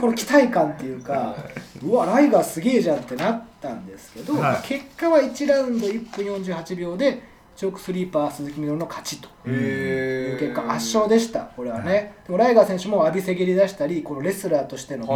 [0.00, 1.34] この期待感っていうか
[1.82, 4.66] うわライガーすげえじゃんってなったんですけど、はい。
[4.66, 7.31] 結果は1ラウンド1分48秒で
[7.62, 11.42] チョークスリーパー鈴木みのるの勝ちという結果圧勝でした。
[11.44, 15.06] これはね、でもライガー選手も浴びせ蹴り出したりこのレスラーとしての、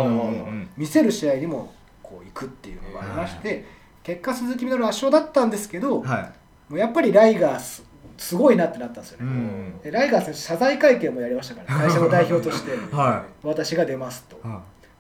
[0.77, 1.73] 見せる試合にも
[2.05, 3.65] こう行くっていうのがありまして、
[4.05, 6.73] 結果鈴木みのる圧勝だったんですけど、はい。
[6.73, 7.85] もうやっぱりライガーす
[8.17, 9.79] すごいなってなったんですようね、ん。
[9.81, 12.71] でライガー選手謝罪会見もやりましたから会社の代表として。
[12.95, 14.39] は私が出ますと。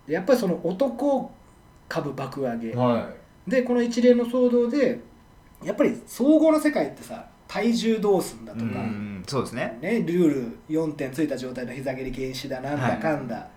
[0.08, 1.30] やっぱりその男
[1.88, 3.08] 株爆上げ、は
[3.46, 4.98] でこの一連の騒動で
[5.62, 9.78] やっぱり総合の世界ってさ体重どうすんだといか、うんそうですね。
[9.80, 13.48] ね、ルール4点ついた状態の膝蹴り禁止だなんはいだかんだ、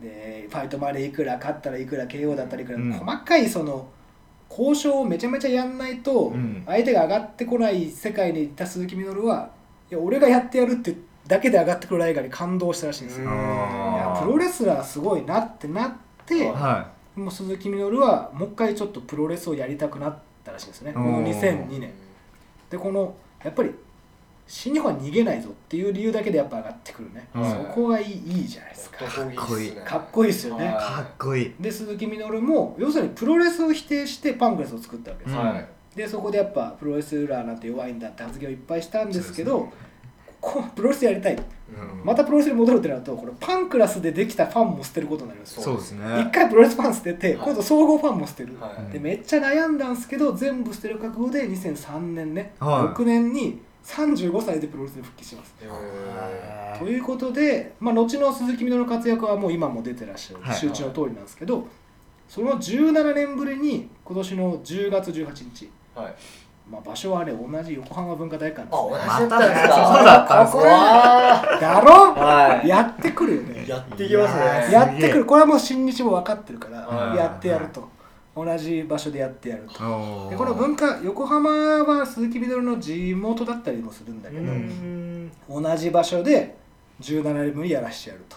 [0.00, 2.92] でファイトまでいくら勝ったらいくら KO だったらいくら、うん。
[2.92, 3.88] 細かいその
[4.48, 6.62] 交渉をめちゃめちゃやんないと、うん。
[6.64, 9.50] 相手が上がってこない世界に行った鈴木みのるは
[9.90, 15.92] いや俺がやってやるってだけで上がってくるライガーに感動したらしいんですよ、いやプロレスラーすごいなってなっ
[16.24, 20.92] て、ははもう鈴木みのるはもう一回ちょっとプロレスをやりたくなったらしいんですね。
[20.92, 21.92] このおー2002年。
[22.70, 23.70] でこのやっぱり
[24.46, 29.04] 新日本は逃げないぞっていう理由だけでやっぱ上がってくるね、はいそこがいいいいじゃないですか。
[29.04, 30.66] かっこいいかっこいいですよね。
[30.66, 31.54] いかっこいい。
[31.60, 35.68] で鈴木みのるも要するにプロレスを否定してパンクレスを作ったわけですよ、はい。
[35.94, 39.68] でそこでやっぱプロレスラーなんて弱いんだって発言をいっぱいしたんですけど
[40.40, 41.38] こうプロレスやりたい。
[42.04, 45.62] またプロレスに戻るってなるとこれパンクラスでできたファンも捨てることになりますよ。
[45.62, 47.46] そうです一ね回プロレスファン捨ててはい。
[47.46, 48.92] 今度総合ファンも捨てる、はい。
[48.92, 52.96] でめっちゃ悩んだんですけど全部捨てる覚悟で2003年ね、はい。
[52.96, 55.54] 6年に35歳でプロレスに復帰します。
[55.62, 60.42] へということで、まあ、後の鈴木みのるの活躍はもう今も出てらっしゃる。
[60.42, 60.56] はい。
[60.56, 61.66] 周知の通りなんですけど、
[62.28, 66.14] その17年ぶりに今年の10月18日、ーはい
[66.70, 69.96] まあ、場所はね同じ横浜文化大館です、ね、あ同じまただったんですか？
[69.96, 70.62] そうだったんですね。
[70.62, 72.14] わだろ？
[72.14, 72.68] ーはい。
[72.68, 73.64] やってくるよね。
[73.66, 74.72] やっていきますね。
[74.72, 75.24] やってくる。
[75.24, 77.16] これはもう新日も分かってるからはい。
[77.18, 77.88] やってやると。
[78.36, 80.28] 同じ場所でやってやると。
[80.30, 85.32] でこの文化横浜は鈴木みのるの地元だったりもするんだけど、うん。
[85.48, 86.56] 同じ場所で
[87.00, 88.36] 17年ぶりやらしてやると。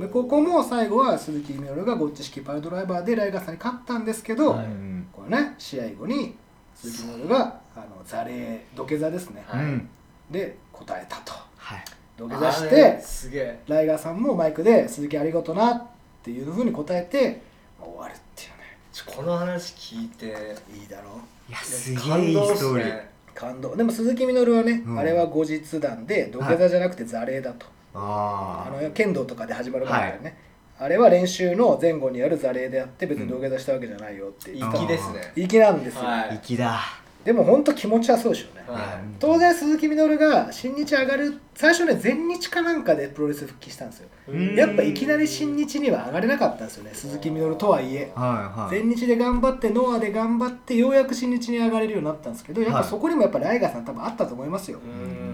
[0.00, 4.54] でここも最後は鈴木みのるがゴッチ式パイルドライバーでライガーさんに勝ったんですけど、
[5.12, 6.36] これね試合後に
[6.80, 9.64] 鈴木みのるがあの座礼土下座ですね、はい。
[9.64, 9.88] うん
[10.30, 11.32] で答えたと。
[11.56, 11.84] はい。
[12.16, 13.60] 土下座してねすげえ。
[13.66, 15.86] ライガーさんもマイクで「鈴木ありがとうな」っ
[16.22, 17.40] ていうふうに答えて
[17.80, 18.54] 終わるっていうね。
[19.06, 20.26] この話聞いて
[20.72, 21.12] いいだろ
[21.48, 21.50] う。
[21.50, 23.02] いやすげえいいストーリー。
[23.34, 23.76] 感動。
[23.76, 24.98] でも鈴木みのるはね、うん。
[24.98, 30.36] あれは後日談で土下座じゃなくて座礼だと、あああの剣道とかで始まる前だよね、
[30.80, 35.32] あれは練習の前後にやる座礼であって別に土下座したわけじゃないよって粋ですね。
[35.34, 36.40] 粋なんですよ、はい。
[36.42, 36.80] 粋だ。
[37.24, 38.98] でも本当気持ちはそうでしょうね、はい。
[39.18, 44.08] 当然鈴木みのるが新日上がる最初ね全日かなんかでプロレス復帰したんですよ。
[44.28, 44.54] うん。
[44.54, 48.12] やっぱいきなり新日には上がれなかったんですよね鈴木みのるとはいえ。
[48.14, 48.76] はいはい。
[48.76, 52.88] 全日で頑張ってノアで頑張ってようやく新日に上がれるようになったんですけどやっぱはい。
[52.88, 55.27] そこにもやっぱライガーさん多分あったと思いますよ、うん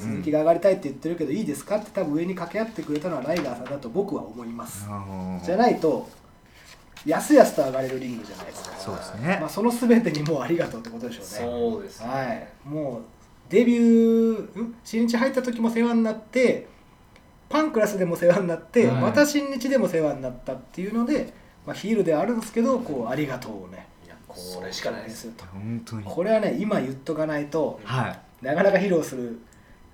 [0.00, 4.86] 鈴木が上がりたいって言ってるけどいいですかって多分上に掛け合ってくれたのはライガーさんだと僕は思います。
[5.44, 6.08] じゃないと
[7.06, 9.38] やすやすと上がれるリングじゃないですか、そうですね。
[9.40, 11.50] まあ、その全てにもうありがとうってことでしょうね。
[11.50, 12.06] そうですね。
[12.08, 13.02] はい、もう
[13.48, 14.74] デビューん？
[14.84, 16.68] 新日入った時も世話になって
[17.48, 19.02] パンクラスでも世話になって、はい。
[19.02, 21.32] また新日でも世話になったっていうので、
[21.66, 23.86] まあ、ヒールではあるんですけどこうありがとうをね。
[24.04, 25.22] いやこれしかないです。
[25.22, 25.44] すると。
[25.46, 26.04] 本当に。
[26.04, 28.20] これはね今言っとかないとはい。
[28.44, 29.40] なかなか披露する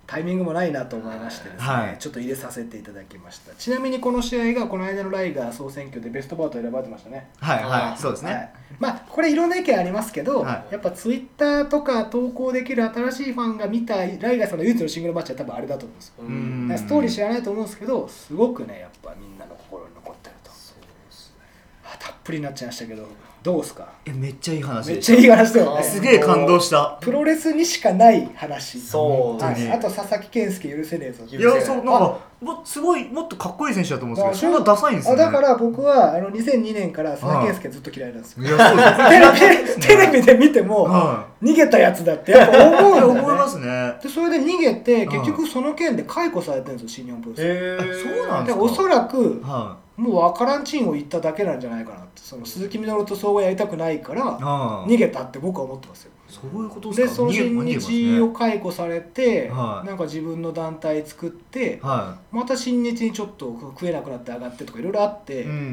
[0.07, 1.97] タイミングもないなと思いましてですね、はい。
[1.99, 3.53] ちょっと入れさせていただきました。
[3.55, 21.45] ちなみにこの試合がこの間のライガー総選挙でベストバウト選ばれてましたねはいははいいそうですはいね、まあこれいろんな意見ありますけど、はいやっぱツイッターとか投稿できる新しいファンが見たライガーさんの唯一のシングルマッチは多分あれだと思うんですよ、ストーリー知らないと思うんですけどすごくねやっぱみんなの心に残ってるとそうですね
[21.85, 23.07] あたっぷりになっちゃいましたけど
[23.47, 23.87] どうですか？
[24.05, 24.87] えめっちゃいい話。
[24.87, 25.77] でしめっちゃいい話だよ。
[25.77, 26.99] あ ねすげえ感動した。
[27.01, 28.81] プロレスにしかない話。
[28.81, 29.41] そう。
[29.41, 29.69] 本当に。
[29.69, 31.25] はい、あと佐々木健介許せねえぞ。
[31.25, 34.53] いやそうなんかもすごいもっとかっこいい選手だと思うんですけど。
[34.53, 38.45] そんなダサいんですよねあだから僕はあの2002年から佐々木健介ずっと嫌いなんですよ。
[38.45, 39.81] いやそうです。
[39.89, 43.95] テレビテレビで見てもは逃げたやつだってやっぱ思ういよ、ね、思いますね。
[44.03, 47.47] でそれで逃げてうん結局その件で解雇されてるんですよ新日本プロレス。
[47.47, 48.65] へあそうなんでですか。
[48.65, 52.17] おそらくはもう分からんチンを言っただけなんじゃないかなって。
[52.27, 56.11] その鈴木みのると総合やりたくないから逃げたって僕は思ってますよ。
[56.29, 59.87] そういうことでその新日をね解雇されて、はい。
[59.87, 65.65] なんか自分の団体作ってはまた新日にちょっと食えなくなって上がってとかいろいろあって、いうんうんうんう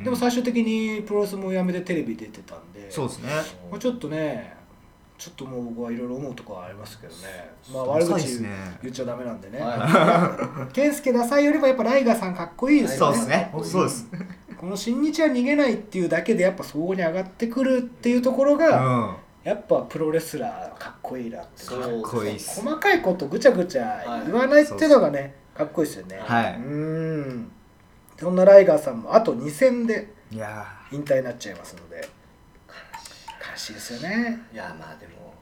[0.00, 0.04] ん。
[0.04, 3.30] でも最終的にプロレスもやめてテレビ出てたんでそうですね。
[3.70, 4.61] まあ、ちょっとね
[5.22, 7.18] ちょっともう僕はいろいろ思うところはありますけどね。
[7.72, 8.40] まあ悪口
[8.82, 9.60] 言っちゃダメなんでね。
[9.60, 13.16] は 健介ダサいよりもやっぱライガーさんかっこいいですよね。
[13.16, 13.50] そうですね。
[13.62, 14.08] そうです。
[14.58, 19.16] この新日は逃げないっていうだけでやっぱ総合に上がってくるっていうところうが、ん。
[19.44, 22.60] やっぱプロレスラーかっこいいなってかっこいいっす。
[22.60, 26.18] 細かいことぐちゃぐちゃ言わないっていうのがね、かっこいいですよね。
[26.18, 26.54] はい。
[26.56, 26.62] うー
[27.30, 27.52] ん。
[28.18, 32.08] そんなライガーさんもあと2戦でいや引退になっちゃいますので
[33.52, 34.40] 悲しいですよね。
[34.52, 35.34] いやまあでも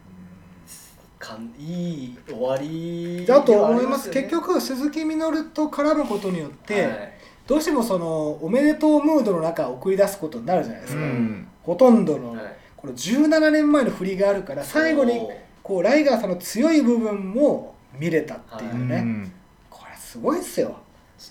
[1.19, 4.11] かんいい終わりだと思います。
[4.11, 7.13] 結局鈴木みのると絡むことによって、はい。
[7.47, 11.49] どうしてもそのおめでとうムードの中送り出すことになるじゃないですか、うん。
[11.63, 12.57] ほとんどの、はい。
[12.77, 15.21] この17年前の振りがあるから最後に
[15.63, 19.33] こうライガーさんの強い部分も見れたっていううね、ん。
[19.69, 20.79] これすごいっすよ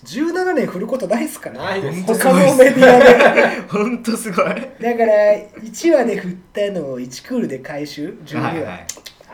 [0.04, 1.58] 17年振ることないっすから。
[1.58, 2.02] ないです。
[2.04, 3.60] 他のメディアで。
[3.68, 4.46] 本当すごい。
[4.46, 4.60] だか
[5.04, 5.14] ら
[5.62, 8.86] 1話で振ったのを1クールで回収？12話、はいはい。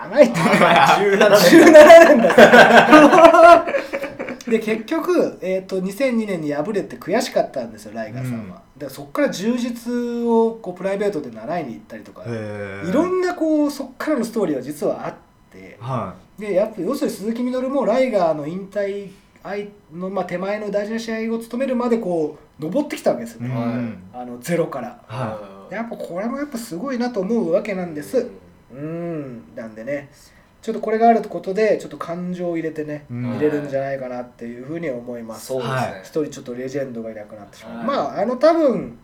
[0.02, 0.40] 甘いって。
[0.40, 2.18] 17 17年。
[2.18, 3.66] 年だ
[4.48, 9.92] で結局、えー、と2002年に敗れて悔しかったんですよライガーさんは、でそこから充実
[10.24, 15.14] をこうプライベートで習いに行ったりとかいろんなこうそっからのストーリーは実はあっ
[15.50, 15.76] て。
[15.80, 19.08] はでやっぱ要するに鈴木みのるもライガーの引退
[19.46, 24.02] 相の、まあ、手前の大事な試合を務めるまでこう登ってきたわけですね、うん。
[24.12, 25.00] あのゼロから。
[25.06, 28.28] はやっぱこれもやっぱすごいなと思うわけなんです。
[28.72, 28.78] うん。
[28.78, 29.54] うん。
[29.54, 30.10] なんでね
[30.62, 33.30] ちょっとこれがあることでちょっと感情を入れてね、うん。
[33.34, 35.46] 入れるんじゃないかなっていうふうに思います。
[35.46, 37.86] そうですね、はい一人ちょっとレジェンドがいなくなってしまう、はい。
[37.86, 38.98] まああの多分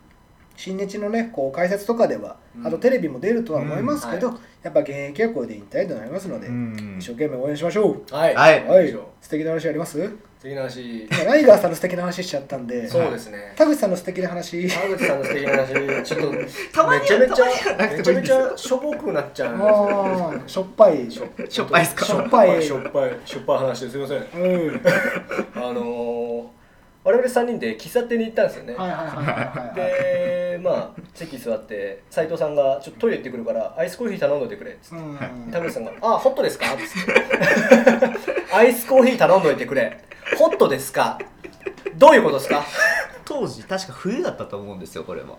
[0.55, 2.67] 新日のねこう解説とかでは、うん。
[2.67, 6.95] あとテレビも出るとは思いますけど、うんやっぱ現役はこれで引退となりますので、うん。
[6.97, 8.33] 一生懸命応援しましょう、はい。
[8.33, 8.65] はい。
[8.65, 8.89] はい。
[9.19, 10.09] 素敵な話あります？
[10.39, 11.03] 次の話。
[11.03, 12.87] 今ライガーさんの素敵な話しちゃったんで。
[12.87, 13.53] そうですね。
[13.57, 14.69] 田口さんの素敵な話。
[14.69, 16.03] 田口さんの素敵な話。
[16.05, 16.31] ちょっと
[16.73, 17.45] たまにはめちゃめちゃ
[17.89, 19.75] くめちゃめちゃしょぼくなっちゃうんですよ。
[19.75, 21.11] あーしょっぱい。
[21.11, 22.05] しょしょっぱいっすか？
[22.05, 24.19] しょっぱいしょっぱいしょっぱい話ですいません。
[24.19, 24.81] うん。
[25.55, 26.62] あのー
[27.03, 34.99] 我々3人で喫茶店に行ったんですよね、はいはいはいはいはいでまあ席座って斉藤さんが「ちょっとトイレ行ってくるからアイスコーヒー頼んどいてくれ」っつって、う
[35.47, 37.13] ん田口さんが「あホットですか?」っつって
[38.55, 39.99] 「アイスコーヒー頼んどいてくれ。
[40.37, 41.19] ホットですか？
[41.95, 42.63] どういうことですか?
[43.25, 45.35] 当時確か冬だったと思うんですよこれはあー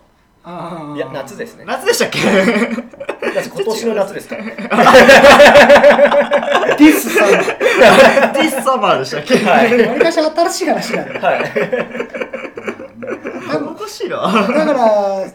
[0.95, 1.65] いや夏ですね。
[1.65, 2.19] 夏でしたっけ？
[3.33, 4.43] 夏今年の夏ですから。
[6.77, 9.37] ディスさんディスサマーでしたっけ？
[9.43, 9.87] はい。
[9.87, 11.41] わりかし新しい話なんだはい。
[13.57, 14.09] おかしい。
[14.09, 15.31] なだからい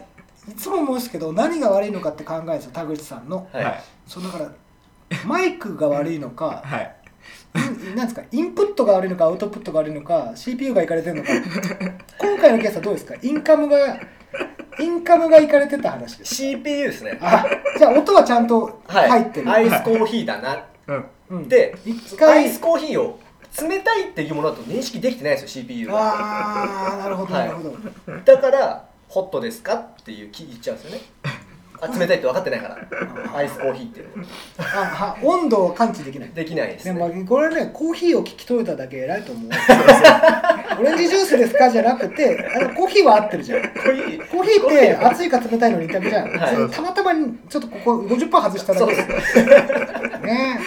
[0.57, 3.47] つも思うんですけど何が悪いのかって考えるんですよ田口さんの。
[3.51, 3.83] はい、はい。
[4.07, 4.45] そうだから
[5.25, 6.95] マイクが悪いのかはい。
[7.59, 11.29] んなんですかインプットが悪いのかアウトプットが悪いのか CPU がいかれてるのか。
[12.17, 13.15] 今回のケースはどうですか？
[13.21, 13.99] インカムが
[14.81, 16.35] インカムがいかれてた話です。
[16.35, 17.17] CPU ですね。
[17.21, 17.45] あ
[17.77, 19.09] じゃあ音はちゃんとはい。
[19.09, 20.65] 入ってる、アイスコーヒーだな。
[20.87, 21.05] うん。
[21.29, 21.49] うん。
[21.49, 22.45] でア一回。
[22.45, 23.19] イスコーヒーを
[23.59, 27.47] 冷たいっていうものだと認識できてないんですよ CPU がああなるほどはい。
[27.47, 27.77] なるほど、
[28.23, 31.01] だからホットですかっていう聞いちゃうんですよね
[31.81, 32.77] あ冷たいって分かってないから。
[33.35, 34.25] アイスコーヒーっていうの。
[34.59, 36.29] あは温度を感知できない。
[36.29, 39.49] できないですでねもこれねコーヒーを聞き取れただけ偉いと思う。
[40.79, 43.61] オレンジジュースですかじゃなくてあのコーヒーは合ってるじゃん。
[43.61, 44.29] コーヒー。
[44.29, 46.71] コーヒーって熱いか冷たいの二択じゃん、はい。
[46.71, 48.95] たまたまにちょっとここ50%外しただけ。
[48.95, 49.37] そうです。
[50.21, 50.59] ね。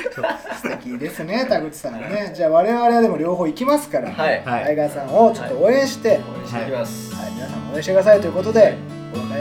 [0.60, 2.32] 素敵ですね田口さんね。
[2.34, 4.42] じゃあ我々はでも両方行きますから、はい。
[4.44, 4.64] はい。
[4.64, 6.18] タイガーさんをちょっと応援して、はい。
[6.18, 8.74] 応援していきます、皆さん応援してくださいということで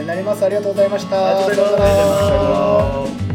[0.06, 0.44] なります。
[0.44, 1.46] ありがとうございました。
[1.46, 3.33] ありがとうございます